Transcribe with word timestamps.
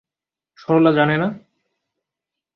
সরলা 0.57 0.91
জানে 0.91 1.15
না? 1.17 1.27